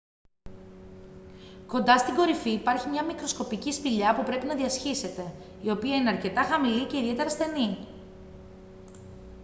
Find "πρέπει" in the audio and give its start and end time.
4.23-4.45